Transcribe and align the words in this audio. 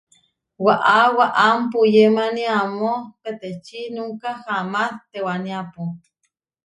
Waʼá 0.65 0.97
waʼám 1.17 1.59
puyemánia 1.71 2.51
amó 2.61 2.91
peteči 3.21 3.81
Núnka 3.95 4.29
Hamás 4.43 4.93
tewaniápu. 5.11 5.83